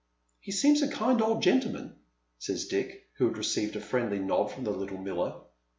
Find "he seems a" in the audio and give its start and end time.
0.47-0.87